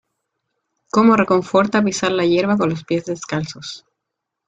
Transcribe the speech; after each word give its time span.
Como 0.89 1.15
reconforta 1.15 1.83
pisar 1.83 2.11
la 2.13 2.25
hierba 2.25 2.57
con 2.57 2.69
los 2.71 2.83
pies 2.85 3.05
descalzos 3.05 3.85